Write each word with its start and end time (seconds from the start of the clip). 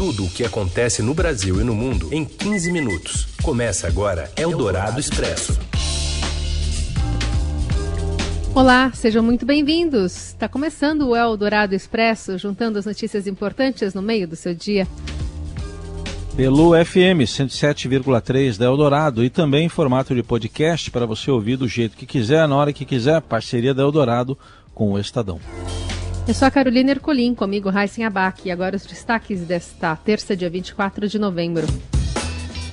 Tudo 0.00 0.24
o 0.24 0.30
que 0.30 0.42
acontece 0.42 1.02
no 1.02 1.12
Brasil 1.12 1.60
e 1.60 1.62
no 1.62 1.74
mundo 1.74 2.08
em 2.10 2.24
15 2.24 2.72
minutos. 2.72 3.28
Começa 3.42 3.86
agora 3.86 4.32
Eldorado 4.34 4.98
Expresso. 4.98 5.60
Olá, 8.54 8.90
sejam 8.94 9.22
muito 9.22 9.44
bem-vindos. 9.44 10.28
Está 10.28 10.48
começando 10.48 11.06
o 11.06 11.14
Eldorado 11.14 11.74
Expresso, 11.74 12.38
juntando 12.38 12.78
as 12.78 12.86
notícias 12.86 13.26
importantes 13.26 13.92
no 13.92 14.00
meio 14.00 14.26
do 14.26 14.36
seu 14.36 14.54
dia. 14.54 14.88
Pelo 16.34 16.72
FM 16.82 17.20
107,3 17.26 18.56
da 18.56 18.64
Eldorado 18.64 19.22
e 19.22 19.28
também 19.28 19.66
em 19.66 19.68
formato 19.68 20.14
de 20.14 20.22
podcast 20.22 20.90
para 20.90 21.04
você 21.04 21.30
ouvir 21.30 21.58
do 21.58 21.68
jeito 21.68 21.94
que 21.94 22.06
quiser, 22.06 22.48
na 22.48 22.56
hora 22.56 22.72
que 22.72 22.86
quiser, 22.86 23.20
parceria 23.20 23.74
da 23.74 23.82
Eldorado 23.82 24.38
com 24.74 24.92
o 24.92 24.98
Estadão. 24.98 25.38
Eu 26.28 26.34
sou 26.34 26.46
a 26.46 26.50
Carolina 26.50 26.90
Ercolim, 26.90 27.34
comigo 27.34 27.70
Raíssen 27.70 28.04
Abac. 28.04 28.46
E 28.46 28.50
agora 28.50 28.76
os 28.76 28.84
destaques 28.84 29.40
desta 29.40 29.96
terça, 29.96 30.36
dia 30.36 30.50
24 30.50 31.08
de 31.08 31.18
novembro. 31.18 31.66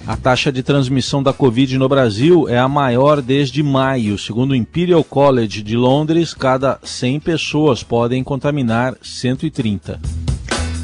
A 0.05 0.15
taxa 0.15 0.51
de 0.51 0.63
transmissão 0.63 1.21
da 1.21 1.33
Covid 1.33 1.77
no 1.77 1.89
Brasil 1.89 2.47
é 2.47 2.57
a 2.57 2.67
maior 2.67 3.21
desde 3.21 3.61
maio. 3.61 4.17
Segundo 4.17 4.51
o 4.51 4.55
Imperial 4.55 5.03
College 5.03 5.61
de 5.61 5.75
Londres, 5.75 6.33
cada 6.33 6.79
100 6.83 7.19
pessoas 7.19 7.83
podem 7.83 8.23
contaminar 8.23 8.95
130. 9.01 9.99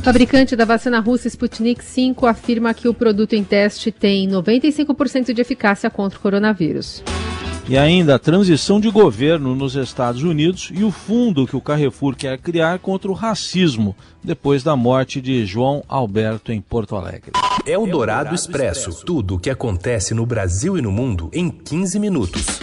Fabricante 0.04 0.58
da 0.58 0.66
vacina 0.66 1.00
russa 1.00 1.30
Sputnik 1.30 1.82
V 1.82 2.28
afirma 2.28 2.74
que 2.74 2.90
o 2.90 2.94
produto 2.94 3.34
em 3.34 3.44
teste 3.44 3.90
tem 3.90 4.28
95% 4.28 5.34
de 5.34 5.40
eficácia 5.40 5.90
contra 5.90 6.20
o 6.20 6.22
coronavírus. 6.22 7.02
E 7.68 7.78
ainda 7.78 8.16
a 8.16 8.20
transição 8.20 8.78
de 8.78 8.92
governo 8.92 9.56
nos 9.56 9.76
Estados 9.76 10.22
Unidos 10.22 10.70
e 10.74 10.84
o 10.84 10.92
fundo 10.92 11.48
que 11.48 11.56
o 11.56 11.62
Carrefour 11.62 12.14
quer 12.14 12.38
criar 12.38 12.78
contra 12.80 13.10
o 13.10 13.14
racismo 13.14 13.96
depois 14.22 14.64
da 14.64 14.76
morte 14.76 15.22
de 15.22 15.46
João 15.46 15.82
Alberto 15.88 16.52
em 16.52 16.60
Porto 16.60 16.98
Alegre. 16.98 17.32
É 17.66 17.78
o 17.78 17.88
Dourado 17.88 18.36
Expresso. 18.36 19.06
Tudo 19.06 19.36
o 19.36 19.40
que 19.40 19.50
acontece 19.50 20.14
no 20.14 20.26
Brasil 20.26 20.78
e 20.78 20.82
no 20.82 20.92
mundo 20.92 21.30
em 21.32 21.50
15 21.50 22.00
minutos. 22.00 22.60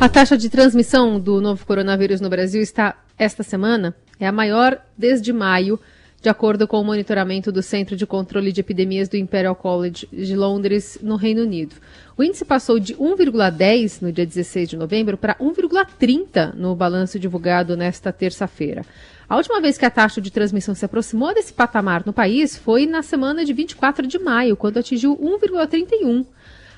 A 0.00 0.08
taxa 0.08 0.36
de 0.36 0.50
transmissão 0.50 1.20
do 1.20 1.40
novo 1.40 1.64
coronavírus 1.64 2.20
no 2.20 2.28
Brasil 2.28 2.60
está 2.60 2.96
esta 3.16 3.44
semana 3.44 3.94
é 4.18 4.26
a 4.26 4.32
maior 4.32 4.78
desde 4.98 5.32
maio 5.32 5.78
de 6.24 6.30
acordo 6.30 6.66
com 6.66 6.80
o 6.80 6.84
monitoramento 6.84 7.52
do 7.52 7.62
Centro 7.62 7.94
de 7.94 8.06
Controle 8.06 8.50
de 8.50 8.58
Epidemias 8.58 9.10
do 9.10 9.16
Imperial 9.18 9.54
College 9.54 10.08
de 10.10 10.34
Londres, 10.34 10.98
no 11.02 11.16
Reino 11.16 11.42
Unido. 11.42 11.76
O 12.16 12.24
índice 12.24 12.46
passou 12.46 12.78
de 12.78 12.94
1,10 12.94 14.00
no 14.00 14.10
dia 14.10 14.24
16 14.24 14.70
de 14.70 14.76
novembro 14.78 15.18
para 15.18 15.34
1,30 15.34 16.54
no 16.54 16.74
balanço 16.74 17.18
divulgado 17.18 17.76
nesta 17.76 18.10
terça-feira. 18.10 18.86
A 19.28 19.36
última 19.36 19.60
vez 19.60 19.76
que 19.76 19.84
a 19.84 19.90
taxa 19.90 20.18
de 20.18 20.30
transmissão 20.30 20.74
se 20.74 20.86
aproximou 20.86 21.34
desse 21.34 21.52
patamar 21.52 22.06
no 22.06 22.12
país 22.14 22.56
foi 22.56 22.86
na 22.86 23.02
semana 23.02 23.44
de 23.44 23.52
24 23.52 24.06
de 24.06 24.18
maio, 24.18 24.56
quando 24.56 24.78
atingiu 24.78 25.18
1,31. 25.18 26.24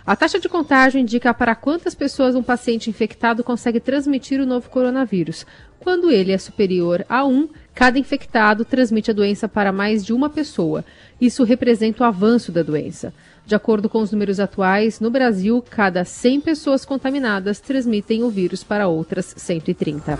A 0.07 0.15
taxa 0.15 0.39
de 0.39 0.49
contágio 0.49 1.01
indica 1.01 1.35
para 1.35 1.57
quantas 1.57 1.93
pessoas 1.93 2.37
um 2.37 2.43
paciente 2.43 2.89
infectado 2.89 3.43
consegue 3.43 3.81
transmitir 3.81 4.41
o 4.41 4.47
novo 4.47 4.71
coronavírus. 4.71 5.45
Quando 5.81 6.11
ele 6.11 6.33
é 6.33 6.39
superior 6.39 7.05
a 7.09 7.25
1, 7.25 7.49
cada 7.75 7.99
infectado 7.99 8.65
transmite 8.65 9.11
a 9.11 9.15
doença 9.15 9.49
para 9.49 9.73
mais 9.73 10.05
de 10.05 10.13
uma 10.13 10.29
pessoa. 10.29 10.85
Isso 11.21 11.45
representa 11.45 12.03
o 12.03 12.07
avanço 12.07 12.51
da 12.51 12.63
doença. 12.63 13.13
De 13.45 13.55
acordo 13.55 13.89
com 13.89 14.01
os 14.01 14.11
números 14.11 14.41
atuais, 14.41 14.99
no 14.99 15.11
Brasil, 15.11 15.63
cada 15.71 16.05
100 16.05 16.41
pessoas 16.41 16.85
contaminadas 16.85 17.61
transmitem 17.61 18.25
o 18.25 18.31
vírus 18.31 18.65
para 18.65 18.89
outras 18.89 19.35
130. 19.37 20.19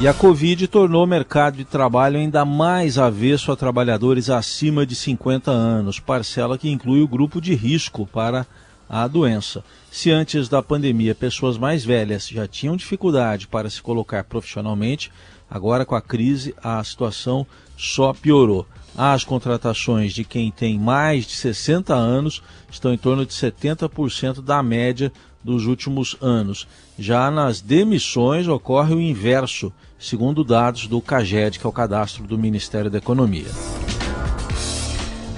E 0.00 0.06
a 0.06 0.14
Covid 0.14 0.68
tornou 0.68 1.02
o 1.02 1.08
mercado 1.08 1.56
de 1.56 1.64
trabalho 1.64 2.18
ainda 2.18 2.44
mais 2.44 2.98
avesso 2.98 3.50
a 3.50 3.56
trabalhadores 3.56 4.30
acima 4.30 4.86
de 4.86 4.94
50 4.94 5.50
anos, 5.50 5.98
parcela 5.98 6.56
que 6.56 6.70
inclui 6.70 7.02
o 7.02 7.08
grupo 7.08 7.40
de 7.40 7.52
risco 7.52 8.06
para 8.06 8.46
a 8.88 9.06
doença. 9.06 9.62
Se 9.90 10.10
antes 10.10 10.48
da 10.48 10.62
pandemia 10.62 11.14
pessoas 11.14 11.58
mais 11.58 11.84
velhas 11.84 12.28
já 12.28 12.46
tinham 12.46 12.76
dificuldade 12.76 13.46
para 13.46 13.68
se 13.68 13.82
colocar 13.82 14.24
profissionalmente, 14.24 15.10
agora 15.50 15.84
com 15.84 15.94
a 15.94 16.00
crise 16.00 16.54
a 16.62 16.82
situação 16.82 17.46
só 17.76 18.12
piorou. 18.12 18.66
As 18.96 19.22
contratações 19.22 20.12
de 20.12 20.24
quem 20.24 20.50
tem 20.50 20.78
mais 20.78 21.24
de 21.24 21.34
60 21.34 21.94
anos 21.94 22.42
estão 22.70 22.92
em 22.92 22.98
torno 22.98 23.24
de 23.24 23.32
70% 23.32 24.40
da 24.40 24.62
média 24.62 25.12
dos 25.44 25.66
últimos 25.66 26.16
anos. 26.20 26.66
Já 26.98 27.30
nas 27.30 27.60
demissões 27.60 28.48
ocorre 28.48 28.94
o 28.94 29.00
inverso, 29.00 29.72
segundo 29.98 30.42
dados 30.42 30.86
do 30.86 31.00
CAGED, 31.00 31.58
que 31.58 31.66
é 31.66 31.68
o 31.68 31.72
cadastro 31.72 32.26
do 32.26 32.36
Ministério 32.36 32.90
da 32.90 32.98
Economia. 32.98 33.46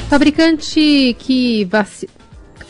Fabricante 0.08 1.14
que 1.18 1.64
vac... 1.66 2.08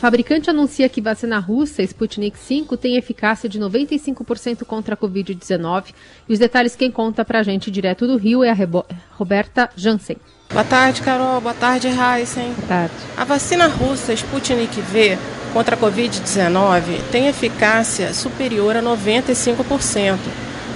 Fabricante 0.01 0.49
anuncia 0.49 0.89
que 0.89 0.99
vacina 0.99 1.37
russa 1.37 1.83
Sputnik 1.83 2.35
V 2.35 2.75
tem 2.75 2.97
eficácia 2.97 3.47
de 3.47 3.59
95% 3.59 4.65
contra 4.65 4.95
a 4.95 4.97
Covid-19. 4.97 5.93
E 6.27 6.33
os 6.33 6.39
detalhes 6.39 6.75
quem 6.75 6.89
conta 6.89 7.23
pra 7.23 7.43
gente 7.43 7.69
direto 7.69 8.07
do 8.07 8.17
Rio 8.17 8.43
é 8.43 8.49
a 8.49 8.53
Rebo... 8.53 8.83
Roberta 9.11 9.69
Jansen. 9.75 10.17
Boa 10.51 10.63
tarde, 10.63 11.03
Carol. 11.03 11.39
Boa 11.39 11.53
tarde, 11.53 11.87
Heisen. 11.87 12.51
Boa 12.53 12.67
tarde. 12.67 12.95
A 13.15 13.23
vacina 13.23 13.67
russa 13.67 14.11
Sputnik 14.11 14.81
V 14.81 15.19
contra 15.53 15.75
a 15.75 15.79
Covid-19 15.79 16.81
tem 17.11 17.27
eficácia 17.27 18.11
superior 18.11 18.75
a 18.75 18.81
95%, 18.81 20.17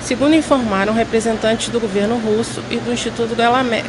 segundo 0.04 0.36
informaram 0.36 0.94
representantes 0.94 1.70
do 1.70 1.80
governo 1.80 2.18
russo 2.20 2.62
e 2.70 2.78
do 2.78 2.94
Instituto 2.94 3.36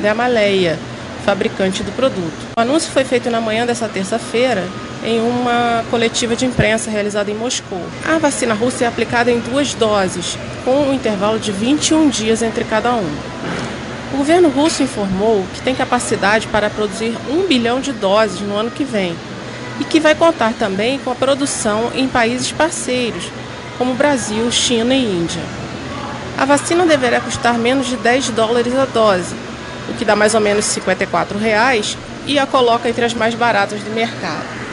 Gamaleya, 0.01 0.79
fabricante 1.27 1.83
do 1.83 1.93
produto. 1.93 2.47
O 2.57 2.61
anúncio 2.63 2.91
foi 2.91 3.05
feito 3.05 3.29
na 3.29 3.41
manhã 3.41 3.67
dessa 3.67 3.87
terça-feira 3.87 4.65
em 5.07 5.21
uma 5.21 5.85
coletiva 5.89 6.35
de 6.35 6.45
imprensa 6.45 6.91
realizada 6.91 7.31
em 7.31 7.35
Moscou. 7.35 7.81
A 8.05 8.19
vacina 8.19 8.53
russa 8.53 8.85
é 8.85 8.89
aplicada 8.89 9.31
em 9.31 9.39
duas 9.39 9.73
doses, 9.73 10.37
com 10.65 10.89
um 10.89 10.93
intervalo 10.93 11.39
de 11.39 11.53
21 11.53 12.09
dias 12.09 12.43
entre 12.43 12.65
cada 12.65 12.91
uma. 12.91 13.37
O 14.13 14.17
governo 14.17 14.49
russo 14.49 14.83
informou 14.83 15.47
que 15.55 15.63
tem 15.63 15.77
capacidade 15.77 16.49
para 16.49 16.69
produzir 16.69 17.17
um 17.31 17.47
bilhão 17.47 17.81
de 17.81 17.93
doses 17.93 18.41
no 18.41 18.57
ano 18.57 18.71
que 18.71 18.83
vem 18.83 19.17
e 19.79 19.85
que 19.85 20.01
vai 20.01 20.15
contar 20.15 20.53
também 20.55 20.99
com 20.99 21.13
a 21.13 21.15
produção 21.15 21.93
em 21.95 22.09
países 22.09 22.51
parceiros, 22.51 23.31
como 23.79 23.95
Brasil, 23.95 24.51
China 24.51 24.93
e 24.93 25.05
Índia. 25.05 25.43
A 26.37 26.45
vacina 26.45 26.85
deverá 26.85 27.21
custar 27.21 27.57
menos 27.59 27.87
de 27.87 27.97
10 27.97 28.31
dólares 28.31 28.77
a 28.77 28.87
dose, 28.87 29.35
o 29.89 29.95
que 29.95 30.05
dá 30.05 30.17
mais 30.17 30.35
ou 30.35 30.41
menos 30.41 30.65
54 30.65 31.39
reais 31.39 31.97
e 32.27 32.39
a 32.41 32.47
coloca 32.47 32.89
entre 32.89 33.05
as 33.05 33.15
mais 33.15 33.35
baratas 33.35 33.81
do 33.83 33.91
mercado. 33.91 34.66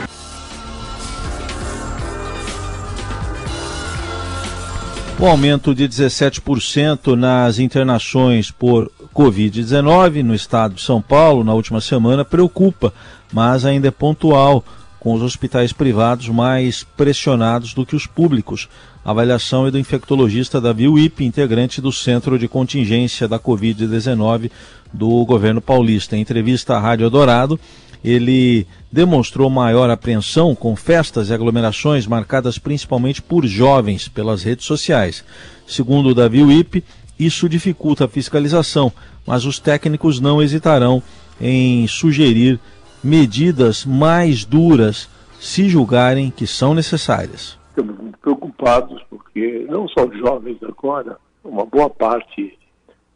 O 5.24 5.26
aumento 5.26 5.74
de 5.74 5.88
17% 5.88 7.16
nas 7.16 7.58
internações 7.58 8.52
por 8.52 8.92
Covid-19 9.16 10.22
no 10.22 10.36
estado 10.36 10.76
de 10.76 10.82
São 10.82 11.02
Paulo 11.02 11.46
na 11.46 11.54
última 11.54 11.80
semana 11.80 12.26
preocupa, 12.26 12.94
mas 13.32 13.64
ainda 13.64 13.88
é 13.88 13.92
pontual, 13.92 14.66
com 15.00 15.14
os 15.14 15.22
hospitais 15.22 15.72
privados 15.72 16.28
mais 16.28 16.84
pressionados 16.84 17.74
do 17.74 17.86
que 17.86 17.96
os 17.96 18.06
públicos. 18.06 18.68
A 19.06 19.12
avaliação 19.12 19.66
é 19.66 19.72
do 19.72 19.80
infectologista 19.80 20.60
Davi 20.60 20.90
Wip, 20.90 21.24
integrante 21.24 21.80
do 21.80 21.94
Centro 21.94 22.38
de 22.38 22.50
Contingência 22.50 23.26
da 23.26 23.40
Covid-19 23.40 24.52
do 24.92 25.24
governo 25.24 25.62
paulista. 25.62 26.18
Em 26.18 26.20
entrevista 26.20 26.76
à 26.76 26.82
Rádio 26.82 27.10
Dourado, 27.10 27.58
ele 28.04 28.68
demonstrou 28.94 29.50
maior 29.50 29.90
apreensão 29.90 30.54
com 30.54 30.76
festas 30.76 31.30
e 31.30 31.34
aglomerações 31.34 32.06
marcadas 32.06 32.60
principalmente 32.60 33.24
por 33.24 33.44
jovens 33.44 34.08
pelas 34.08 34.44
redes 34.44 34.68
sociais. 34.68 35.26
Segundo 35.66 36.10
o 36.10 36.14
Davi 36.14 36.44
Wip, 36.44 36.84
isso 37.20 37.50
dificulta 37.50 38.06
a 38.06 38.08
fiscalização, 38.08 38.92
mas 39.26 39.46
os 39.46 39.58
técnicos 39.58 40.20
não 40.20 40.44
hesitarão 40.44 41.02
em 41.42 41.88
sugerir 41.88 42.60
medidas 43.04 43.84
mais 43.84 44.46
duras 44.46 45.10
se 45.40 45.68
julgarem 45.68 46.30
que 46.30 46.46
são 46.46 46.76
necessárias. 46.76 47.58
Estamos 47.70 47.98
muito 47.98 48.20
preocupados 48.20 49.02
porque 49.10 49.66
não 49.72 49.88
só 49.88 50.06
os 50.06 50.16
jovens 50.20 50.58
agora, 50.62 51.18
uma 51.44 51.66
boa 51.66 51.90
parte 51.90 52.60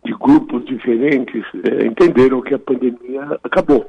de 0.04 0.14
grupos 0.14 0.66
diferentes 0.66 1.44
é, 1.70 1.86
entenderam 1.86 2.42
que 2.42 2.56
a 2.56 2.60
pandemia 2.60 3.40
acabou 3.44 3.88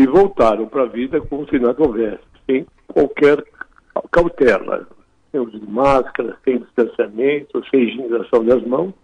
e 0.00 0.06
voltaram 0.06 0.66
para 0.66 0.84
a 0.84 0.86
vida 0.86 1.20
como 1.20 1.46
se 1.48 1.58
nada 1.58 1.82
houvesse, 1.82 2.20
sem 2.46 2.66
qualquer 2.88 3.44
cautela, 4.10 4.86
sem 5.30 5.40
uso 5.40 5.60
de 5.60 5.70
máscara, 5.70 6.38
sem 6.42 6.58
distanciamento, 6.58 7.62
sem 7.70 7.82
higienização 7.82 8.42
das 8.42 8.62
mãos 8.66 8.94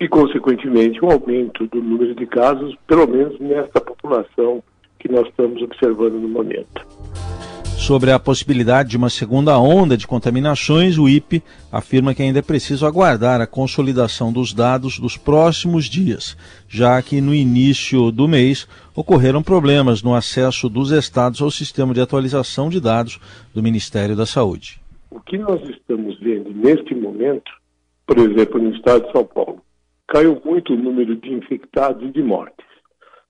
e, 0.00 0.08
consequentemente, 0.08 1.02
um 1.04 1.12
aumento 1.12 1.66
do 1.68 1.80
número 1.80 2.12
de 2.16 2.26
casos, 2.26 2.76
pelo 2.88 3.06
menos 3.06 3.38
nessa 3.38 3.80
população 3.80 4.62
que 4.98 5.08
nós 5.08 5.28
estamos 5.28 5.62
observando 5.62 6.14
no 6.14 6.28
momento. 6.28 6.84
Sobre 7.86 8.10
a 8.10 8.18
possibilidade 8.18 8.88
de 8.88 8.96
uma 8.96 9.08
segunda 9.08 9.56
onda 9.60 9.96
de 9.96 10.08
contaminações, 10.08 10.98
o 10.98 11.08
IPE 11.08 11.40
afirma 11.70 12.12
que 12.12 12.20
ainda 12.20 12.40
é 12.40 12.42
preciso 12.42 12.84
aguardar 12.84 13.40
a 13.40 13.46
consolidação 13.46 14.32
dos 14.32 14.52
dados 14.52 14.98
dos 14.98 15.16
próximos 15.16 15.84
dias, 15.84 16.36
já 16.68 17.00
que 17.00 17.20
no 17.20 17.32
início 17.32 18.10
do 18.10 18.26
mês 18.26 18.66
ocorreram 18.92 19.40
problemas 19.40 20.02
no 20.02 20.16
acesso 20.16 20.68
dos 20.68 20.90
estados 20.90 21.40
ao 21.40 21.48
sistema 21.48 21.94
de 21.94 22.00
atualização 22.00 22.68
de 22.68 22.80
dados 22.80 23.20
do 23.54 23.62
Ministério 23.62 24.16
da 24.16 24.26
Saúde. 24.26 24.80
O 25.08 25.20
que 25.20 25.38
nós 25.38 25.62
estamos 25.68 26.18
vendo 26.18 26.50
neste 26.52 26.92
momento, 26.92 27.52
por 28.04 28.18
exemplo, 28.18 28.60
no 28.60 28.74
estado 28.74 29.06
de 29.06 29.12
São 29.12 29.24
Paulo, 29.24 29.62
caiu 30.08 30.42
muito 30.44 30.74
o 30.74 30.76
número 30.76 31.14
de 31.14 31.32
infectados 31.32 32.02
e 32.02 32.10
de 32.10 32.20
mortes. 32.20 32.66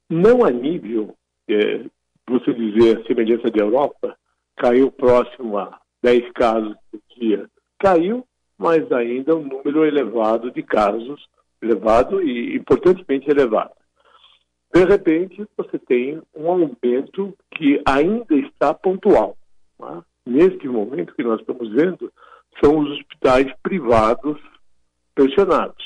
Não 0.09 0.47
a 0.47 0.51
nível, 0.51 1.15
é, 1.47 1.85
você 2.27 2.55
dizer, 2.55 2.97
a 2.97 3.05
semelhança 3.05 3.51
da 3.51 3.63
Europa, 3.63 4.17
caiu 4.57 4.91
próximo 4.91 5.59
a 5.59 5.79
10 6.03 6.33
casos 6.33 6.75
por 6.91 7.01
dia. 7.19 7.49
Caiu, 7.79 8.27
mas 8.59 8.91
ainda 8.91 9.37
um 9.37 9.45
número 9.45 9.85
elevado 9.85 10.51
de 10.51 10.63
casos, 10.63 11.29
elevado 11.61 12.23
e 12.23 12.57
importantemente 12.57 13.31
elevado. 13.31 13.73
De 14.75 14.85
repente, 14.85 15.47
você 15.57 15.79
tem 15.79 16.21
um 16.35 16.51
aumento 16.51 17.37
que 17.55 17.81
ainda 17.87 18.35
está 18.35 18.75
pontual. 18.75 19.37
Tá? 19.79 20.05
Neste 20.27 20.69
momento 20.69 21.15
que 21.15 21.23
nós 21.23 21.41
estamos 21.41 21.71
vendo, 21.71 22.13
são 22.63 22.79
os 22.79 22.91
hospitais 22.99 23.53
privados 23.63 24.41
pressionados. 25.15 25.85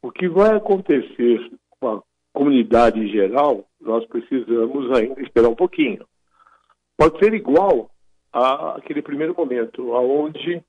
O 0.00 0.10
que 0.10 0.28
vai 0.28 0.56
acontecer 0.56 1.50
com 1.80 1.96
a 1.96 2.02
comunidade 2.32 3.00
em 3.00 3.08
geral, 3.08 3.66
nós 3.80 4.06
precisamos 4.06 4.90
ainda 4.96 5.20
esperar 5.20 5.48
um 5.48 5.54
pouquinho 5.54 6.06
pode 6.98 7.18
ser 7.20 7.32
igual 7.32 7.88
àquele 8.32 9.00
primeiro 9.00 9.34
momento, 9.34 9.94
aonde 9.94 10.60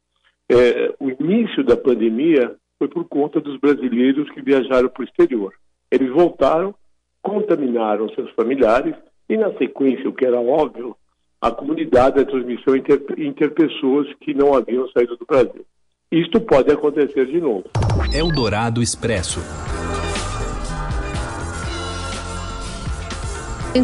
é, 0.50 0.94
o 1.00 1.10
início 1.10 1.64
da 1.64 1.76
pandemia 1.76 2.56
foi 2.78 2.88
por 2.88 3.04
conta 3.06 3.42
dos 3.42 3.60
brasileiros 3.60 4.30
que 4.30 4.42
viajaram 4.42 4.88
para 4.88 5.02
o 5.02 5.06
exterior. 5.06 5.54
Eles 5.92 6.10
voltaram, 6.12 6.74
contaminaram 7.22 8.08
seus 8.10 8.31
familiares 8.31 8.96
e, 9.28 9.36
na 9.36 9.52
sequência, 9.58 10.08
o 10.08 10.14
que 10.14 10.26
era 10.26 10.40
óbvio, 10.40 10.96
a 11.42 11.52
comunidade 11.52 12.18
da 12.18 12.26
transmissão 12.26 12.75
inter, 12.75 13.02
interpessoas 13.18 14.08
que 14.22 14.34
não 14.34 14.54
haviam 14.54 14.88
saído 14.90 15.18
do 15.18 15.25
Brasil. 15.25 15.66
Isto 16.12 16.40
pode 16.42 16.72
acontecer 16.72 17.25
de 17.25 17.40
novo. 17.40 17.66
Eldorado 18.14 18.82
Expresso. 18.82 19.40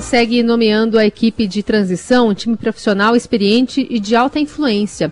Segue 0.02 0.44
nomeando 0.44 0.98
a 0.98 1.06
equipe 1.06 1.48
de 1.48 1.62
transição, 1.62 2.30
um 2.30 2.34
time 2.34 2.56
profissional 2.56 3.16
experiente 3.16 3.86
e 3.90 4.00
de 4.00 4.16
alta 4.16 4.40
influência. 4.40 5.12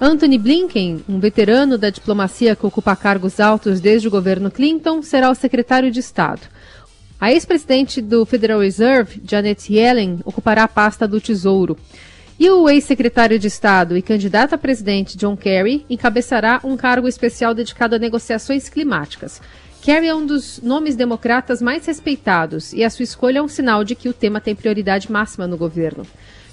Anthony 0.00 0.36
Blinken, 0.36 1.02
um 1.08 1.18
veterano 1.18 1.78
da 1.78 1.90
diplomacia 1.90 2.54
que 2.54 2.66
ocupa 2.66 2.94
cargos 2.94 3.40
altos 3.40 3.80
desde 3.80 4.08
o 4.08 4.10
governo 4.10 4.50
Clinton, 4.50 5.02
será 5.02 5.30
o 5.30 5.34
secretário 5.34 5.90
de 5.90 6.00
Estado. 6.00 6.42
A 7.18 7.32
ex-presidente 7.32 8.02
do 8.02 8.26
Federal 8.26 8.60
Reserve, 8.60 9.22
Janet 9.24 9.72
Yellen, 9.72 10.18
ocupará 10.24 10.64
a 10.64 10.68
pasta 10.68 11.08
do 11.08 11.20
Tesouro. 11.20 11.76
E 12.38 12.50
o 12.50 12.68
ex-secretário 12.68 13.38
de 13.38 13.46
Estado 13.46 13.96
e 13.96 14.02
candidato 14.02 14.54
a 14.54 14.58
presidente 14.58 15.16
John 15.16 15.34
Kerry 15.34 15.86
encabeçará 15.88 16.60
um 16.62 16.76
cargo 16.76 17.08
especial 17.08 17.54
dedicado 17.54 17.94
a 17.94 17.98
negociações 17.98 18.68
climáticas. 18.68 19.40
Kerry 19.82 20.08
é 20.08 20.14
um 20.14 20.26
dos 20.26 20.60
nomes 20.60 20.96
democratas 20.96 21.62
mais 21.62 21.86
respeitados 21.86 22.72
e 22.72 22.82
a 22.82 22.90
sua 22.90 23.04
escolha 23.04 23.38
é 23.38 23.42
um 23.42 23.48
sinal 23.48 23.84
de 23.84 23.94
que 23.94 24.08
o 24.08 24.12
tema 24.12 24.40
tem 24.40 24.54
prioridade 24.54 25.10
máxima 25.10 25.46
no 25.46 25.56
governo. 25.56 26.04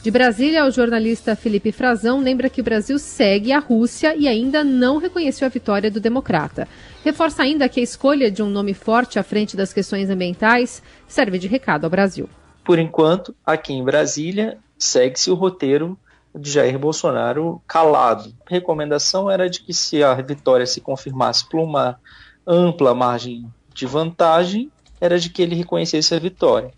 De 0.04 0.12
Brasília, 0.12 0.66
o 0.66 0.72
jornalista 0.72 1.34
Felipe 1.34 1.72
Frazão 1.72 2.20
lembra 2.20 2.50
que 2.50 2.60
o 2.60 2.64
Brasil 2.64 3.00
segue 3.00 3.54
a 3.54 3.60
Rússia 3.60 4.14
e 4.18 4.28
ainda 4.28 4.62
não 4.62 4.98
reconheceu 4.98 5.46
a 5.46 5.50
vitória 5.50 5.90
do 5.90 6.02
democrata. 6.02 6.68
Reforça 7.06 7.42
ainda 7.42 7.70
que 7.70 7.80
a 7.80 7.84
escolha 7.84 8.30
de 8.30 8.44
um 8.44 8.50
nome 8.50 8.74
forte 8.74 9.18
à 9.18 9.24
frente 9.24 9.56
das 9.56 9.72
questões 9.72 10.10
ambientais 10.10 10.84
serve 11.08 11.40
de 11.40 11.48
recado 11.48 11.86
ao 11.86 11.90
Brasil. 11.90 12.30
Por 12.66 12.80
enquanto, 12.80 13.34
aqui 13.46 13.72
em 13.72 13.84
Brasília, 13.84 14.58
segue-se 14.78 15.32
o 15.32 15.36
roteiro 15.36 15.98
de 16.36 16.52
Jair 16.52 16.78
Bolsonaro 16.78 17.62
calado. 17.66 18.34
A 18.46 18.50
recomendação 18.50 19.32
era 19.32 19.50
de 19.50 19.62
que 19.62 19.74
se 19.74 20.04
a 20.04 20.14
vitória 20.16 20.66
se 20.66 20.82
confirmasse 20.82 21.48
por 21.48 21.62
uma 21.62 21.98
ampla 22.46 22.94
margem 22.94 23.46
de 23.74 23.86
vantagem 23.86 24.72
era 25.00 25.20
de 25.20 25.30
que 25.30 25.42
ele 25.42 25.56
reconhecesse 25.56 26.14
a 26.14 26.20
vitória 26.20 26.72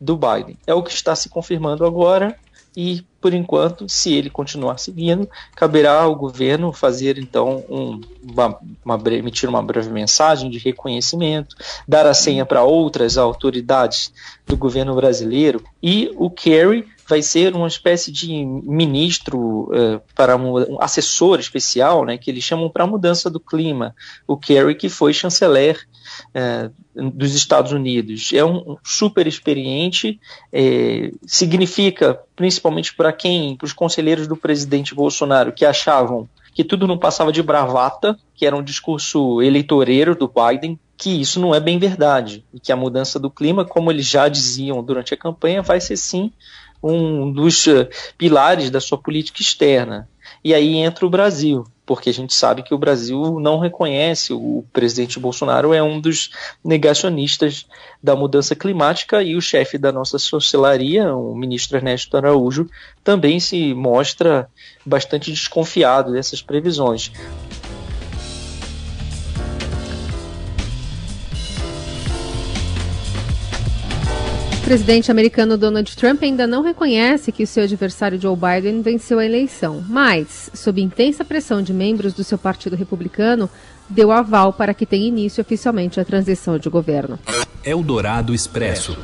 do 0.00 0.16
Biden. 0.16 0.58
É 0.66 0.74
o 0.74 0.82
que 0.82 0.90
está 0.90 1.14
se 1.14 1.28
confirmando 1.28 1.86
agora 1.86 2.36
e, 2.76 3.04
por 3.20 3.34
enquanto, 3.34 3.88
se 3.88 4.14
ele 4.14 4.30
continuar 4.30 4.78
seguindo, 4.78 5.28
caberá 5.54 6.00
ao 6.00 6.16
governo 6.16 6.72
fazer 6.72 7.18
então 7.18 7.64
um, 7.68 8.00
uma, 8.22 8.58
uma, 8.84 9.00
emitir 9.12 9.48
uma 9.48 9.62
breve 9.62 9.90
mensagem 9.90 10.50
de 10.50 10.58
reconhecimento, 10.58 11.54
dar 11.86 12.06
a 12.06 12.14
senha 12.14 12.46
para 12.46 12.64
outras 12.64 13.18
autoridades 13.18 14.12
do 14.46 14.56
governo 14.56 14.94
brasileiro 14.94 15.62
e 15.82 16.10
o 16.16 16.30
Kerry 16.30 16.86
vai 17.08 17.22
ser 17.22 17.54
uma 17.54 17.66
espécie 17.66 18.10
de 18.10 18.44
ministro 18.44 19.70
uh, 19.70 20.00
para 20.14 20.36
um 20.36 20.80
assessor 20.80 21.40
especial, 21.40 22.04
né, 22.04 22.16
que 22.16 22.30
eles 22.30 22.44
chamam 22.44 22.70
para 22.70 22.84
a 22.84 22.86
mudança 22.86 23.28
do 23.28 23.40
clima, 23.40 23.94
o 24.26 24.36
Kerry 24.36 24.74
que 24.74 24.88
foi 24.88 25.12
chanceler 25.12 25.80
uh, 26.34 27.10
dos 27.10 27.34
Estados 27.34 27.72
Unidos. 27.72 28.30
É 28.32 28.44
um 28.44 28.76
super 28.84 29.26
experiente, 29.26 30.20
é, 30.52 31.10
significa, 31.26 32.20
principalmente 32.36 32.94
para 32.94 33.12
quem, 33.12 33.56
para 33.56 33.66
os 33.66 33.72
conselheiros 33.72 34.26
do 34.26 34.36
presidente 34.36 34.94
Bolsonaro 34.94 35.52
que 35.52 35.64
achavam 35.64 36.28
que 36.54 36.62
tudo 36.62 36.86
não 36.86 36.98
passava 36.98 37.32
de 37.32 37.42
bravata, 37.42 38.18
que 38.34 38.44
era 38.44 38.56
um 38.56 38.62
discurso 38.62 39.40
eleitoreiro 39.40 40.14
do 40.14 40.28
Biden, 40.28 40.78
que 40.96 41.20
isso 41.20 41.40
não 41.40 41.54
é 41.54 41.58
bem 41.58 41.78
verdade, 41.78 42.44
e 42.52 42.60
que 42.60 42.70
a 42.70 42.76
mudança 42.76 43.18
do 43.18 43.30
clima, 43.30 43.64
como 43.64 43.90
eles 43.90 44.06
já 44.06 44.28
diziam 44.28 44.82
durante 44.84 45.14
a 45.14 45.16
campanha, 45.16 45.62
vai 45.62 45.80
ser 45.80 45.96
sim 45.96 46.30
um 46.82 47.30
dos 47.32 47.66
eh, 47.68 47.88
pilares 48.18 48.70
da 48.70 48.80
sua 48.80 48.98
política 48.98 49.40
externa. 49.40 50.08
E 50.44 50.52
aí 50.52 50.76
entra 50.76 51.06
o 51.06 51.10
Brasil, 51.10 51.64
porque 51.86 52.10
a 52.10 52.12
gente 52.12 52.34
sabe 52.34 52.62
que 52.62 52.74
o 52.74 52.78
Brasil 52.78 53.38
não 53.38 53.58
reconhece, 53.58 54.32
o 54.32 54.64
presidente 54.72 55.20
Bolsonaro 55.20 55.72
é 55.72 55.82
um 55.82 56.00
dos 56.00 56.30
negacionistas 56.64 57.66
da 58.02 58.16
mudança 58.16 58.56
climática 58.56 59.22
e 59.22 59.36
o 59.36 59.40
chefe 59.40 59.78
da 59.78 59.92
nossa 59.92 60.18
chancelaria, 60.18 61.14
o 61.14 61.34
ministro 61.34 61.76
Ernesto 61.76 62.16
Araújo, 62.16 62.68
também 63.04 63.38
se 63.38 63.72
mostra 63.74 64.48
bastante 64.84 65.30
desconfiado 65.30 66.12
dessas 66.12 66.42
previsões. 66.42 67.12
O 74.62 74.64
presidente 74.64 75.10
americano 75.10 75.58
Donald 75.58 75.94
Trump 75.96 76.22
ainda 76.22 76.46
não 76.46 76.62
reconhece 76.62 77.32
que 77.32 77.42
o 77.42 77.46
seu 77.46 77.64
adversário 77.64 78.18
Joe 78.18 78.36
Biden 78.36 78.80
venceu 78.80 79.18
a 79.18 79.24
eleição, 79.26 79.84
mas, 79.88 80.50
sob 80.54 80.80
intensa 80.80 81.24
pressão 81.24 81.60
de 81.60 81.74
membros 81.74 82.14
do 82.14 82.22
seu 82.22 82.38
partido 82.38 82.76
republicano, 82.76 83.50
deu 83.90 84.12
aval 84.12 84.52
para 84.52 84.72
que 84.72 84.86
tenha 84.86 85.08
início 85.08 85.42
oficialmente 85.42 85.98
a 85.98 86.04
transição 86.04 86.58
de 86.58 86.70
governo. 86.70 87.18
Eldorado 87.64 88.32
Expresso. 88.32 88.96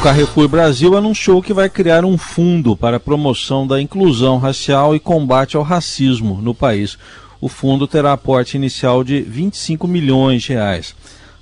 O 0.00 0.02
Carrefour 0.02 0.48
Brasil 0.48 0.96
anunciou 0.96 1.40
que 1.40 1.54
vai 1.54 1.70
criar 1.70 2.04
um 2.04 2.18
fundo 2.18 2.76
para 2.76 2.96
a 2.96 3.00
promoção 3.00 3.64
da 3.64 3.80
inclusão 3.80 4.36
racial 4.36 4.96
e 4.96 5.00
combate 5.00 5.56
ao 5.56 5.62
racismo 5.62 6.42
no 6.42 6.52
país. 6.52 6.98
O 7.40 7.48
fundo 7.48 7.86
terá 7.86 8.12
aporte 8.12 8.56
inicial 8.56 9.04
de 9.04 9.20
25 9.20 9.86
milhões 9.86 10.42
de 10.42 10.54
reais. 10.54 10.92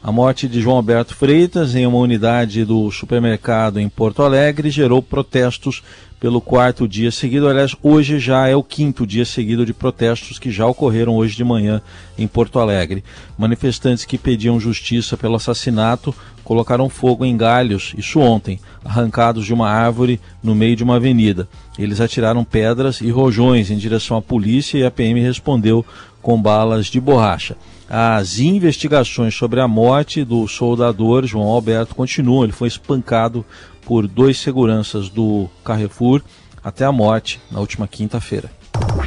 A 0.03 0.11
morte 0.11 0.49
de 0.49 0.63
João 0.63 0.77
Alberto 0.77 1.15
Freitas 1.15 1.75
em 1.75 1.87
uma 1.87 1.99
unidade 1.99 2.65
do 2.65 2.91
supermercado 2.91 3.79
em 3.79 3.87
Porto 3.87 4.23
Alegre 4.23 4.71
gerou 4.71 5.03
protestos 5.03 5.83
pelo 6.19 6.41
quarto 6.41 6.89
dia 6.89 7.11
seguido. 7.11 7.47
Aliás, 7.47 7.77
hoje 7.83 8.19
já 8.19 8.49
é 8.49 8.57
o 8.57 8.63
quinto 8.63 9.07
dia 9.07 9.27
seguido 9.27 9.67
de 9.67 9.75
protestos 9.75 10.39
que 10.39 10.51
já 10.51 10.67
ocorreram 10.67 11.17
hoje 11.17 11.37
de 11.37 11.45
manhã 11.45 11.83
em 12.17 12.27
Porto 12.27 12.59
Alegre. 12.59 13.05
Manifestantes 13.37 14.07
que 14.07 14.17
pediam 14.17 14.59
justiça 14.59 15.19
pelo 15.19 15.37
assassinato 15.37 16.15
colocaram 16.43 16.89
fogo 16.89 17.23
em 17.23 17.37
galhos, 17.37 17.95
isso 17.97 18.21
ontem, 18.21 18.59
arrancados 18.83 19.45
de 19.45 19.53
uma 19.53 19.69
árvore 19.69 20.19
no 20.43 20.55
meio 20.55 20.77
de 20.77 20.83
uma 20.83 20.97
avenida. 20.97 21.47
Eles 21.79 22.01
atiraram 22.01 22.43
pedras 22.43 23.03
e 23.03 23.11
rojões 23.11 23.71
em 23.71 23.77
direção 23.77 24.17
à 24.17 24.23
polícia 24.23 24.79
e 24.79 24.85
a 24.85 24.91
PM 24.91 25.21
respondeu 25.21 25.85
com 26.23 26.41
balas 26.41 26.87
de 26.87 26.99
borracha. 26.99 27.55
As 27.93 28.39
investigações 28.39 29.35
sobre 29.35 29.59
a 29.59 29.67
morte 29.67 30.23
do 30.23 30.47
soldador 30.47 31.27
João 31.27 31.49
Alberto 31.49 31.93
continuam. 31.93 32.45
Ele 32.45 32.53
foi 32.53 32.69
espancado 32.69 33.45
por 33.83 34.07
dois 34.07 34.39
seguranças 34.39 35.09
do 35.09 35.49
Carrefour 35.65 36.23
até 36.63 36.85
a 36.85 36.93
morte 36.93 37.41
na 37.51 37.59
última 37.59 37.89
quinta-feira. 37.89 38.49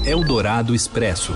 Eldorado 0.06 0.76
Expresso. 0.76 1.34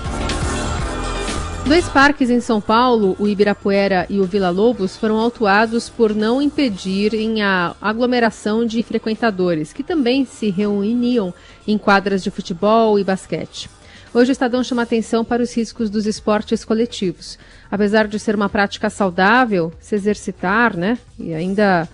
Dois 1.64 1.88
parques 1.88 2.28
em 2.28 2.40
São 2.40 2.60
Paulo, 2.60 3.16
o 3.18 3.26
Ibirapuera 3.26 4.06
e 4.10 4.20
o 4.20 4.24
Vila 4.24 4.50
Lobos, 4.50 4.98
foram 4.98 5.18
autuados 5.18 5.88
por 5.88 6.14
não 6.14 6.42
impedirem 6.42 7.40
a 7.42 7.74
aglomeração 7.80 8.66
de 8.66 8.82
frequentadores, 8.82 9.72
que 9.72 9.82
também 9.82 10.26
se 10.26 10.50
reuniam 10.50 11.32
em 11.66 11.78
quadras 11.78 12.22
de 12.22 12.30
futebol 12.30 12.98
e 12.98 13.04
basquete. 13.04 13.70
Hoje 14.12 14.30
o 14.30 14.32
Estadão 14.32 14.64
chama 14.64 14.82
atenção 14.82 15.24
para 15.24 15.42
os 15.42 15.54
riscos 15.54 15.90
dos 15.90 16.06
esportes 16.06 16.64
coletivos. 16.64 17.38
Apesar 17.70 18.08
de 18.08 18.18
ser 18.18 18.34
uma 18.34 18.48
prática 18.48 18.88
saudável, 18.88 19.72
se 19.78 19.94
exercitar, 19.94 20.76
né, 20.76 20.98
e 21.18 21.34
ainda 21.34 21.88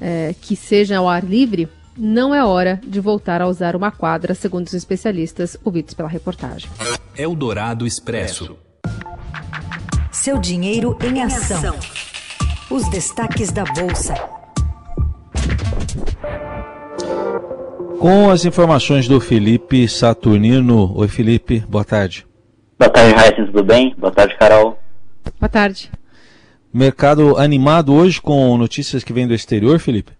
é, 0.00 0.34
que 0.40 0.54
seja 0.54 0.98
ao 0.98 1.08
ar 1.08 1.24
livre, 1.24 1.68
não 1.96 2.34
é 2.34 2.44
hora 2.44 2.80
de 2.86 3.00
voltar 3.00 3.40
a 3.40 3.46
usar 3.46 3.74
uma 3.74 3.90
quadra, 3.90 4.34
segundo 4.34 4.66
os 4.66 4.74
especialistas 4.74 5.56
ouvidos 5.64 5.94
pela 5.94 6.08
reportagem. 6.08 6.70
Eldorado 7.16 7.86
Expresso. 7.86 8.56
Seu 10.12 10.38
dinheiro 10.38 10.98
em 11.02 11.22
ação. 11.22 11.76
Os 12.70 12.88
destaques 12.90 13.52
da 13.52 13.64
Bolsa. 13.64 14.43
Com 18.04 18.28
as 18.28 18.44
informações 18.44 19.08
do 19.08 19.18
Felipe 19.18 19.88
Saturnino. 19.88 20.94
Oi, 20.94 21.08
Felipe, 21.08 21.60
boa 21.60 21.86
tarde. 21.86 22.26
Boa 22.78 22.90
tarde, 22.90 23.14
Raíssa, 23.14 23.46
tudo 23.46 23.64
bem? 23.64 23.94
Boa 23.96 24.12
tarde, 24.12 24.36
Carol. 24.36 24.78
Boa 25.40 25.48
tarde. 25.48 25.90
Mercado 26.70 27.38
animado 27.38 27.94
hoje 27.94 28.20
com 28.20 28.58
notícias 28.58 29.02
que 29.02 29.10
vêm 29.10 29.26
do 29.26 29.32
exterior, 29.32 29.78
Felipe? 29.78 30.12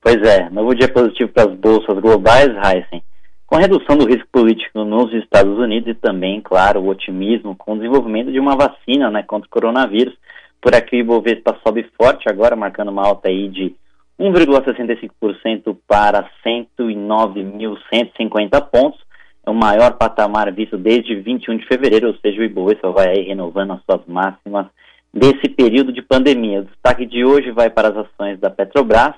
Pois 0.00 0.16
é, 0.22 0.48
novo 0.48 0.74
dia 0.74 0.88
positivo 0.90 1.30
para 1.30 1.50
as 1.50 1.54
bolsas 1.58 1.98
globais, 1.98 2.48
Heisen, 2.48 3.02
com 3.46 3.56
a 3.56 3.60
redução 3.60 3.98
do 3.98 4.06
risco 4.06 4.28
político 4.32 4.82
nos 4.82 5.12
Estados 5.12 5.58
Unidos 5.58 5.90
e 5.90 5.94
também, 5.94 6.40
claro, 6.40 6.80
o 6.80 6.88
otimismo 6.88 7.54
com 7.54 7.74
o 7.74 7.76
desenvolvimento 7.76 8.32
de 8.32 8.40
uma 8.40 8.56
vacina 8.56 9.10
né, 9.10 9.22
contra 9.22 9.46
o 9.46 9.50
coronavírus. 9.50 10.14
Por 10.62 10.74
aqui 10.74 10.96
o 10.96 11.00
Ibovespa 11.00 11.58
sobe 11.62 11.84
forte 11.94 12.26
agora, 12.26 12.56
marcando 12.56 12.90
uma 12.90 13.06
alta 13.06 13.28
aí 13.28 13.50
de 13.50 13.76
1,65% 14.18 15.76
para 15.86 16.28
109.150 16.44 18.60
pontos. 18.70 19.00
É 19.46 19.50
o 19.50 19.54
maior 19.54 19.92
patamar 19.92 20.52
visto 20.52 20.76
desde 20.76 21.14
21 21.14 21.58
de 21.58 21.66
fevereiro, 21.66 22.08
ou 22.08 22.14
seja, 22.16 22.40
o 22.40 22.44
Ibovespa 22.44 22.90
vai 22.90 23.22
renovando 23.22 23.72
as 23.72 23.80
suas 23.84 24.04
máximas 24.06 24.66
desse 25.12 25.48
período 25.48 25.92
de 25.92 26.02
pandemia. 26.02 26.60
O 26.60 26.64
destaque 26.64 27.06
de 27.06 27.24
hoje 27.24 27.50
vai 27.50 27.70
para 27.70 27.88
as 27.88 27.96
ações 27.96 28.38
da 28.40 28.50
Petrobras, 28.50 29.14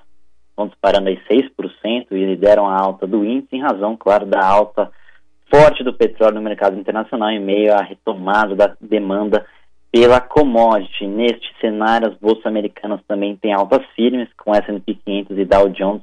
estão 0.50 0.68
disparando 0.68 1.08
aí 1.08 1.18
6% 1.28 2.06
e 2.12 2.24
lideram 2.24 2.68
a 2.68 2.78
alta 2.78 3.06
do 3.06 3.24
índice, 3.24 3.56
em 3.56 3.62
razão, 3.62 3.96
claro, 3.96 4.26
da 4.26 4.44
alta 4.44 4.90
forte 5.52 5.82
do 5.82 5.92
petróleo 5.92 6.36
no 6.36 6.42
mercado 6.42 6.78
internacional 6.78 7.28
em 7.30 7.40
meio 7.40 7.74
à 7.74 7.82
retomada 7.82 8.54
da 8.54 8.76
demanda 8.80 9.44
pela 9.92 10.20
commodity. 10.20 11.06
Neste 11.06 11.52
cenário, 11.60 12.08
as 12.08 12.14
bolsas 12.18 12.46
americanas 12.46 13.00
também 13.06 13.36
têm 13.36 13.52
altas 13.52 13.84
firmes, 13.94 14.28
com 14.36 14.54
S&P 14.54 14.94
500 15.04 15.38
e 15.38 15.44
Dow 15.44 15.68
Jones 15.68 16.02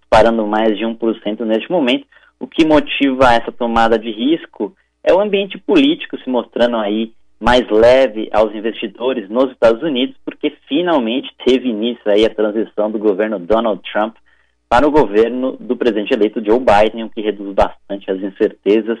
disparando 0.00 0.46
mais 0.46 0.76
de 0.76 0.84
1% 0.84 1.40
neste 1.40 1.70
momento. 1.70 2.06
O 2.38 2.46
que 2.46 2.66
motiva 2.66 3.32
essa 3.32 3.50
tomada 3.50 3.98
de 3.98 4.10
risco 4.10 4.74
é 5.02 5.12
o 5.12 5.20
ambiente 5.20 5.56
político 5.58 6.18
se 6.18 6.28
mostrando 6.28 6.76
aí 6.76 7.12
mais 7.40 7.68
leve 7.70 8.28
aos 8.32 8.54
investidores 8.54 9.28
nos 9.28 9.50
Estados 9.50 9.82
Unidos, 9.82 10.14
porque 10.24 10.50
finalmente 10.68 11.34
teve 11.44 11.68
início 11.68 12.02
aí 12.06 12.24
a 12.24 12.34
transição 12.34 12.90
do 12.90 12.98
governo 12.98 13.38
Donald 13.38 13.80
Trump 13.90 14.14
para 14.68 14.86
o 14.86 14.90
governo 14.90 15.56
do 15.58 15.76
presidente 15.76 16.14
eleito 16.14 16.44
Joe 16.44 16.60
Biden, 16.60 17.04
o 17.04 17.10
que 17.10 17.20
reduz 17.20 17.52
bastante 17.54 18.10
as 18.10 18.22
incertezas 18.22 18.98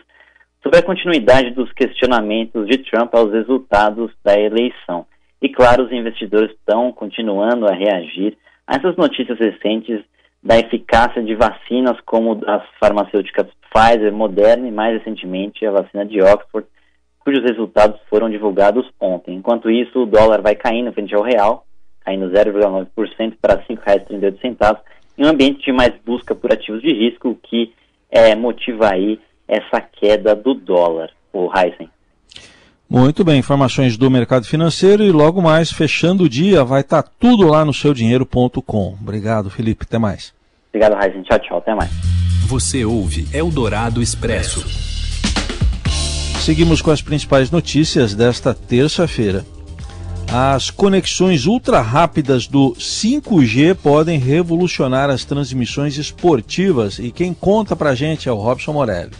sobre 0.62 0.78
a 0.78 0.82
continuidade 0.82 1.50
dos 1.50 1.72
questionamentos 1.72 2.66
de 2.68 2.78
Trump 2.78 3.12
aos 3.14 3.32
resultados 3.32 4.12
da 4.24 4.38
eleição. 4.38 5.04
E 5.40 5.48
claro, 5.48 5.84
os 5.84 5.92
investidores 5.92 6.52
estão 6.52 6.92
continuando 6.92 7.66
a 7.66 7.74
reagir 7.74 8.38
a 8.66 8.76
essas 8.76 8.96
notícias 8.96 9.38
recentes 9.38 10.00
da 10.42 10.58
eficácia 10.58 11.22
de 11.22 11.34
vacinas 11.34 11.98
como 12.06 12.40
as 12.46 12.62
farmacêuticas 12.80 13.46
Pfizer, 13.72 14.12
Moderna 14.12 14.68
e 14.68 14.72
mais 14.72 14.98
recentemente 14.98 15.66
a 15.66 15.70
vacina 15.72 16.04
de 16.04 16.20
Oxford, 16.20 16.66
cujos 17.20 17.42
resultados 17.42 18.00
foram 18.08 18.30
divulgados 18.30 18.88
ontem. 19.00 19.34
Enquanto 19.34 19.70
isso, 19.70 20.02
o 20.02 20.06
dólar 20.06 20.42
vai 20.42 20.54
caindo 20.54 20.92
frente 20.92 21.14
ao 21.14 21.22
real, 21.22 21.64
caindo 22.04 22.30
0,9% 22.30 23.34
para 23.40 23.54
R$ 23.54 23.64
5,38, 23.68 24.78
em 25.18 25.24
um 25.24 25.28
ambiente 25.28 25.64
de 25.64 25.72
mais 25.72 25.92
busca 26.04 26.34
por 26.34 26.52
ativos 26.52 26.82
de 26.82 26.92
risco, 26.92 27.30
o 27.30 27.34
que 27.36 27.72
é, 28.10 28.34
motiva 28.34 28.92
aí 28.92 29.18
essa 29.48 29.80
queda 29.80 30.34
do 30.34 30.54
dólar, 30.54 31.10
o 31.32 31.50
Heisen. 31.54 31.88
Muito 32.88 33.24
bem, 33.24 33.38
informações 33.38 33.96
do 33.96 34.10
mercado 34.10 34.46
financeiro 34.46 35.02
e 35.02 35.10
logo 35.10 35.40
mais, 35.40 35.70
fechando 35.70 36.24
o 36.24 36.28
dia, 36.28 36.62
vai 36.62 36.82
estar 36.82 37.02
tá 37.02 37.10
tudo 37.18 37.46
lá 37.46 37.64
no 37.64 37.72
seudinheiro.com. 37.72 38.96
Obrigado, 39.00 39.48
Felipe. 39.48 39.86
Até 39.88 39.98
mais. 39.98 40.34
Obrigado, 40.68 41.02
Heisen. 41.02 41.22
Tchau, 41.22 41.38
tchau. 41.38 41.58
Até 41.58 41.74
mais. 41.74 41.90
Você 42.46 42.84
ouve 42.84 43.26
Eldorado 43.32 44.02
Expresso. 44.02 44.68
Seguimos 46.40 46.82
com 46.82 46.90
as 46.90 47.00
principais 47.00 47.50
notícias 47.50 48.14
desta 48.14 48.52
terça-feira. 48.52 49.42
As 50.30 50.70
conexões 50.70 51.46
ultra 51.46 51.80
rápidas 51.80 52.46
do 52.46 52.74
5G 52.74 53.74
podem 53.74 54.18
revolucionar 54.18 55.08
as 55.08 55.24
transmissões 55.24 55.96
esportivas 55.96 56.98
e 56.98 57.10
quem 57.10 57.32
conta 57.32 57.74
pra 57.74 57.94
gente 57.94 58.28
é 58.28 58.32
o 58.32 58.36
Robson 58.36 58.72
Morelli. 58.72 59.12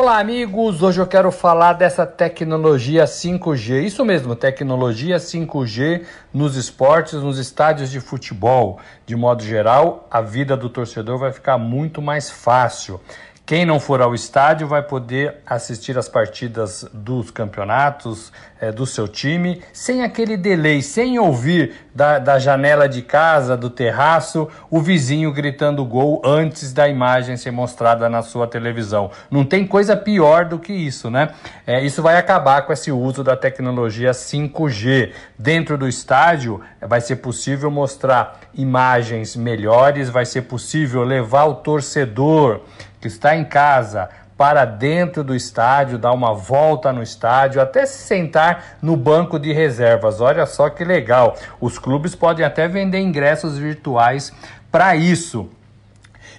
Olá, 0.00 0.20
amigos! 0.20 0.80
Hoje 0.80 1.00
eu 1.00 1.08
quero 1.08 1.32
falar 1.32 1.72
dessa 1.72 2.06
tecnologia 2.06 3.04
5G. 3.04 3.82
Isso 3.82 4.04
mesmo, 4.04 4.36
tecnologia 4.36 5.16
5G 5.16 6.04
nos 6.32 6.54
esportes, 6.54 7.14
nos 7.14 7.36
estádios 7.36 7.90
de 7.90 7.98
futebol. 7.98 8.78
De 9.04 9.16
modo 9.16 9.42
geral, 9.42 10.06
a 10.08 10.20
vida 10.20 10.56
do 10.56 10.70
torcedor 10.70 11.18
vai 11.18 11.32
ficar 11.32 11.58
muito 11.58 12.00
mais 12.00 12.30
fácil. 12.30 13.00
Quem 13.48 13.64
não 13.64 13.80
for 13.80 14.02
ao 14.02 14.14
estádio 14.14 14.68
vai 14.68 14.82
poder 14.82 15.36
assistir 15.46 15.96
as 15.96 16.06
partidas 16.06 16.84
dos 16.92 17.30
campeonatos 17.30 18.30
é, 18.60 18.70
do 18.70 18.84
seu 18.84 19.08
time 19.08 19.62
sem 19.72 20.02
aquele 20.02 20.36
delay, 20.36 20.82
sem 20.82 21.18
ouvir 21.18 21.72
da, 21.94 22.18
da 22.18 22.38
janela 22.38 22.86
de 22.86 23.00
casa, 23.00 23.56
do 23.56 23.70
terraço, 23.70 24.48
o 24.70 24.82
vizinho 24.82 25.32
gritando 25.32 25.82
gol 25.82 26.20
antes 26.22 26.74
da 26.74 26.90
imagem 26.90 27.38
ser 27.38 27.50
mostrada 27.50 28.06
na 28.06 28.20
sua 28.20 28.46
televisão. 28.46 29.10
Não 29.30 29.46
tem 29.46 29.66
coisa 29.66 29.96
pior 29.96 30.44
do 30.44 30.58
que 30.58 30.74
isso, 30.74 31.10
né? 31.10 31.30
É, 31.66 31.82
isso 31.82 32.02
vai 32.02 32.18
acabar 32.18 32.66
com 32.66 32.72
esse 32.74 32.92
uso 32.92 33.24
da 33.24 33.34
tecnologia 33.34 34.10
5G. 34.10 35.12
Dentro 35.38 35.78
do 35.78 35.88
estádio 35.88 36.60
vai 36.82 37.00
ser 37.00 37.16
possível 37.16 37.70
mostrar 37.70 38.40
imagens 38.52 39.34
melhores, 39.34 40.10
vai 40.10 40.26
ser 40.26 40.42
possível 40.42 41.02
levar 41.02 41.46
o 41.46 41.54
torcedor 41.54 42.60
que 43.00 43.08
está 43.08 43.36
em 43.36 43.44
casa 43.44 44.08
para 44.36 44.64
dentro 44.64 45.24
do 45.24 45.34
estádio, 45.34 45.98
dar 45.98 46.12
uma 46.12 46.32
volta 46.32 46.92
no 46.92 47.02
estádio, 47.02 47.60
até 47.60 47.84
se 47.84 48.06
sentar 48.06 48.78
no 48.80 48.96
banco 48.96 49.36
de 49.38 49.52
reservas. 49.52 50.20
Olha 50.20 50.46
só 50.46 50.70
que 50.70 50.84
legal. 50.84 51.36
Os 51.60 51.76
clubes 51.76 52.14
podem 52.14 52.46
até 52.46 52.68
vender 52.68 53.00
ingressos 53.00 53.58
virtuais 53.58 54.32
para 54.70 54.94
isso. 54.94 55.50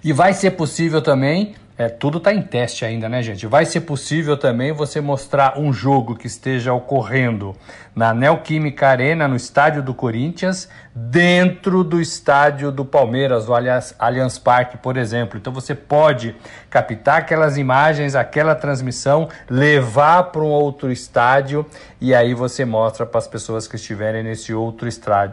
E 0.01 0.13
vai 0.13 0.31
ser 0.31 0.51
possível 0.51 1.01
também 1.01 1.55
é, 1.79 1.87
tudo 1.87 2.17
está 2.17 2.33
em 2.33 2.41
teste 2.41 2.83
ainda, 2.83 3.07
né, 3.07 3.23
gente? 3.23 3.47
Vai 3.47 3.63
ser 3.63 3.79
possível 3.79 4.35
também 4.35 4.73
você 4.73 4.99
mostrar 4.99 5.57
um 5.57 5.71
jogo 5.71 6.13
que 6.13 6.27
esteja 6.27 6.73
ocorrendo 6.73 7.55
na 7.95 8.13
Neoquímica 8.13 8.89
Arena, 8.89 9.29
no 9.29 9.35
estádio 9.37 9.81
do 9.81 9.93
Corinthians, 9.93 10.67
dentro 11.07 11.83
do 11.83 12.01
estádio 12.01 12.71
do 12.71 12.83
Palmeiras, 12.83 13.47
o 13.47 13.53
Allianz, 13.53 13.95
Allianz 13.97 14.37
Parque, 14.37 14.77
por 14.77 14.97
exemplo. 14.97 15.37
Então 15.37 15.53
você 15.53 15.73
pode 15.73 16.35
captar 16.69 17.19
aquelas 17.19 17.57
imagens, 17.57 18.15
aquela 18.15 18.53
transmissão, 18.53 19.29
levar 19.49 20.23
para 20.23 20.41
um 20.41 20.49
outro 20.49 20.91
estádio 20.91 21.65
e 22.01 22.13
aí 22.13 22.33
você 22.33 22.65
mostra 22.65 23.05
para 23.05 23.17
as 23.17 23.27
pessoas 23.27 23.67
que 23.67 23.75
estiverem 23.75 24.23
nesse 24.23 24.53
outro 24.53 24.87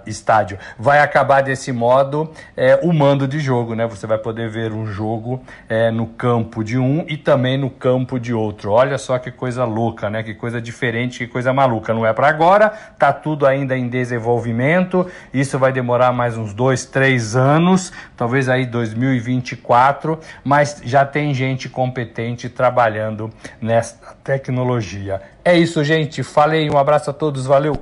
estádio. 0.07 0.59
Vai 0.79 1.01
acabar 1.01 1.43
desse 1.43 1.73
modo 1.73 2.31
é, 2.57 2.79
o 2.83 2.93
mando 2.93 3.27
de 3.27 3.41
jogo, 3.41 3.75
né? 3.75 3.87
Você 3.87 4.07
vai 4.07 4.19
poder 4.19 4.49
ver 4.49 4.73
um 4.73 4.87
jogo 4.87 5.43
é, 5.69 5.91
no 5.91 6.07
campo 6.07 6.63
de 6.63 6.79
um 6.79 7.05
e 7.09 7.17
também 7.17 7.59
no 7.59 7.71
campo 7.71 8.19
de 8.19 8.33
outro. 8.33 8.71
Olha 8.71 8.99
só 8.99 9.19
que 9.19 9.31
coisa 9.31 9.65
louca, 9.65 10.09
né? 10.09 10.23
Que 10.23 10.35
coisa 10.35 10.61
diferente, 10.61 11.19
que 11.19 11.27
coisa 11.27 11.53
maluca. 11.53 11.93
Não 11.93 12.07
é 12.07 12.13
para 12.13 12.29
agora, 12.29 12.71
tá 12.99 13.13
tudo 13.13 13.47
ainda 13.47 13.77
em 13.77 13.89
desenvolvimento. 13.89 15.07
Isso 15.33 15.56
vai 15.59 15.73
demorar 15.73 16.13
mais 16.13 16.37
uns 16.37 16.53
dois, 16.53 16.85
três 16.85 17.37
anos, 17.37 17.93
talvez 18.17 18.49
aí 18.49 18.67
2024, 18.67 20.19
mas 20.45 20.81
já 20.85 21.05
tem 21.05 21.33
gente 21.35 21.69
competente 21.69 22.49
trabalhando 22.49 23.31
nessa 23.61 24.17
tecnologia. 24.23 25.21
É 25.45 25.57
isso, 25.57 25.83
gente. 25.85 26.23
Falei, 26.23 26.71
um 26.71 26.79
abraço 26.79 27.11
a 27.11 27.13
todos, 27.13 27.47
valeu. 27.47 27.77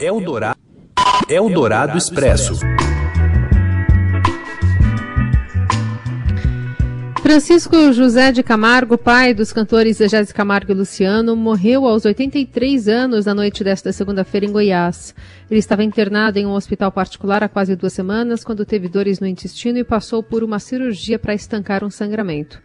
É 0.00 0.10
o 0.10 0.20
Dourado, 0.20 0.58
é 1.28 1.40
o 1.40 1.48
Dourado 1.48 1.96
Expresso. 1.96 2.58
Francisco 7.30 7.92
José 7.92 8.32
de 8.32 8.42
Camargo, 8.42 8.98
pai 8.98 9.32
dos 9.32 9.52
cantores 9.52 9.98
de 9.98 10.34
Camargo 10.34 10.72
e 10.72 10.74
Luciano, 10.74 11.36
morreu 11.36 11.86
aos 11.86 12.04
83 12.04 12.88
anos 12.88 13.24
na 13.24 13.32
noite 13.32 13.62
desta 13.62 13.92
segunda-feira 13.92 14.46
em 14.46 14.50
Goiás. 14.50 15.14
Ele 15.48 15.60
estava 15.60 15.84
internado 15.84 16.40
em 16.40 16.46
um 16.46 16.50
hospital 16.50 16.90
particular 16.90 17.44
há 17.44 17.48
quase 17.48 17.76
duas 17.76 17.92
semanas 17.92 18.42
quando 18.42 18.66
teve 18.66 18.88
dores 18.88 19.20
no 19.20 19.28
intestino 19.28 19.78
e 19.78 19.84
passou 19.84 20.24
por 20.24 20.42
uma 20.42 20.58
cirurgia 20.58 21.20
para 21.20 21.32
estancar 21.32 21.84
um 21.84 21.90
sangramento. 21.90 22.60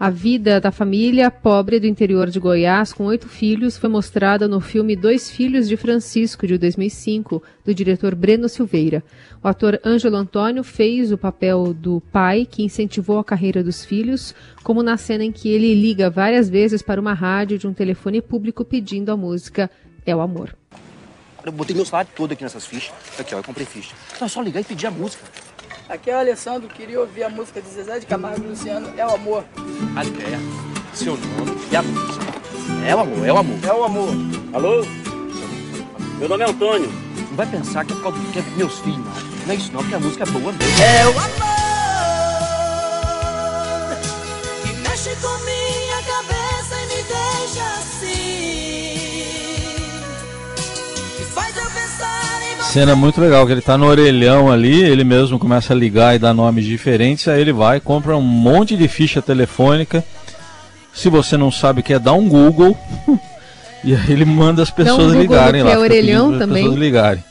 A 0.00 0.10
vida 0.10 0.60
da 0.60 0.70
família 0.70 1.28
pobre 1.28 1.80
do 1.80 1.86
interior 1.88 2.30
de 2.30 2.38
Goiás, 2.38 2.92
com 2.92 3.06
oito 3.06 3.28
filhos, 3.28 3.76
foi 3.76 3.90
mostrada 3.90 4.46
no 4.46 4.60
filme 4.60 4.94
Dois 4.94 5.28
Filhos 5.28 5.66
de 5.66 5.76
Francisco, 5.76 6.46
de 6.46 6.56
2005, 6.56 7.42
do 7.64 7.74
diretor 7.74 8.14
Breno 8.14 8.48
Silveira. 8.48 9.02
O 9.42 9.48
ator 9.48 9.80
Ângelo 9.84 10.14
Antônio 10.14 10.62
fez 10.62 11.10
o 11.10 11.18
papel 11.18 11.74
do 11.74 12.00
pai 12.12 12.46
que 12.48 12.62
incentivou 12.62 13.18
a 13.18 13.24
carreira 13.24 13.60
dos 13.60 13.84
filhos, 13.84 14.36
como 14.62 14.84
na 14.84 14.96
cena 14.96 15.24
em 15.24 15.32
que 15.32 15.48
ele 15.48 15.74
liga 15.74 16.08
várias 16.08 16.48
vezes 16.48 16.80
para 16.80 17.00
uma 17.00 17.12
rádio 17.12 17.58
de 17.58 17.66
um 17.66 17.74
telefone 17.74 18.22
público 18.22 18.64
pedindo 18.64 19.10
a 19.10 19.16
música 19.16 19.68
É 20.06 20.14
o 20.14 20.20
Amor. 20.20 20.54
Eu 21.44 21.50
botei 21.50 21.74
meu 21.74 21.84
salário 21.84 22.10
todo 22.14 22.30
aqui 22.30 22.44
nessas 22.44 22.64
fichas. 22.64 22.94
Aqui, 23.18 23.34
ó, 23.34 23.38
eu 23.38 23.44
comprei 23.44 23.66
ficha. 23.66 23.96
Então 24.14 24.26
é 24.26 24.28
só 24.28 24.40
ligar 24.42 24.60
e 24.60 24.64
pedir 24.64 24.86
a 24.86 24.92
música. 24.92 25.24
Aqui 25.88 26.10
é 26.10 26.16
o 26.16 26.18
Alessandro, 26.18 26.68
queria 26.68 27.00
ouvir 27.00 27.24
a 27.24 27.30
música 27.30 27.62
de 27.62 27.68
Zezé 27.70 27.98
de 27.98 28.04
Camargo 28.04 28.44
e 28.44 28.48
Luciano, 28.48 28.92
É 28.94 29.06
o 29.06 29.14
Amor. 29.14 29.42
A 29.96 30.04
ideia, 30.04 30.38
seu 30.92 31.16
nome 31.16 31.56
e 31.72 31.76
a 31.76 31.82
música. 31.82 32.26
É 32.86 32.94
o 32.94 33.00
amor, 33.00 33.26
é 33.26 33.32
o 33.32 33.38
amor. 33.38 33.58
É 33.64 33.72
o 33.72 33.84
amor. 33.84 34.08
Alô? 34.52 34.86
Meu 36.18 36.28
nome 36.28 36.44
é 36.44 36.50
Antônio. 36.50 36.90
Não 37.30 37.36
vai 37.36 37.46
pensar 37.46 37.86
que 37.86 37.92
é 37.92 37.96
por 37.96 38.02
causa 38.02 38.18
do 38.18 38.32
que 38.32 38.38
é 38.38 38.42
meus 38.56 38.78
filhos, 38.80 38.98
não. 38.98 39.46
Não 39.46 39.52
é 39.52 39.54
isso 39.56 39.72
não, 39.72 39.80
porque 39.80 39.94
a 39.94 40.00
música 40.00 40.24
é 40.24 40.26
boa 40.26 40.52
mesmo. 40.52 40.82
É 40.82 41.06
o 41.06 41.10
amor 41.10 41.28
que 44.62 44.72
mexe 44.86 45.16
com 45.16 45.38
Cena 52.72 52.94
muito 52.94 53.18
legal, 53.18 53.46
que 53.46 53.52
ele 53.52 53.62
tá 53.62 53.78
no 53.78 53.86
orelhão 53.86 54.52
ali, 54.52 54.84
ele 54.84 55.02
mesmo 55.02 55.38
começa 55.38 55.72
a 55.72 55.76
ligar 55.76 56.14
e 56.14 56.18
dar 56.18 56.34
nomes 56.34 56.66
diferentes, 56.66 57.26
aí 57.26 57.40
ele 57.40 57.52
vai, 57.52 57.80
compra 57.80 58.14
um 58.14 58.20
monte 58.20 58.76
de 58.76 58.86
ficha 58.86 59.22
telefônica. 59.22 60.04
Se 60.92 61.08
você 61.08 61.38
não 61.38 61.50
sabe 61.50 61.80
o 61.80 61.82
que 61.82 61.94
é, 61.94 61.98
dá 61.98 62.12
um 62.12 62.28
Google. 62.28 62.76
e 63.82 63.94
aí 63.94 64.12
ele 64.12 64.26
manda 64.26 64.62
as 64.62 64.70
pessoas 64.70 65.14
Google 65.14 65.22
ligarem 65.22 65.62
lá. 65.62 65.70
é 65.70 65.78
orelhão 65.78 66.38
também. 66.38 66.64
pessoas 66.64 66.78
ligarem. 66.78 67.24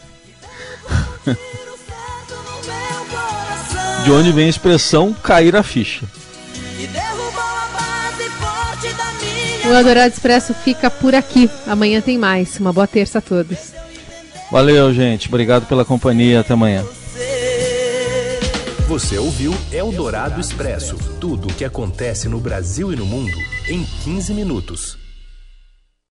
De 4.04 4.12
onde 4.12 4.32
vem 4.32 4.48
a 4.48 4.50
expressão 4.50 5.14
cair 5.14 5.56
a 5.56 5.62
ficha. 5.62 6.08
O 9.66 9.70
Eldorado 9.70 10.14
Expresso 10.14 10.56
fica 10.56 10.90
por 10.90 11.14
aqui. 11.14 11.48
Amanhã 11.68 12.02
tem 12.02 12.18
mais. 12.18 12.60
Uma 12.60 12.74
boa 12.74 12.88
terça 12.88 13.20
a 13.20 13.22
todos. 13.22 13.77
Valeu, 14.52 14.94
gente. 14.94 15.28
Obrigado 15.28 15.66
pela 15.68 15.84
companhia. 15.84 16.40
Até 16.40 16.54
amanhã. 16.54 16.84
Você 18.88 19.18
ouviu 19.18 19.54
Eldorado 19.72 20.40
Expresso 20.40 20.96
tudo 21.20 21.50
o 21.50 21.54
que 21.54 21.66
acontece 21.66 22.30
no 22.30 22.40
Brasil 22.40 22.94
e 22.94 22.96
no 22.96 23.06
mundo 23.06 23.38
em 23.68 23.84
15 23.84 24.34
minutos. 24.34 25.07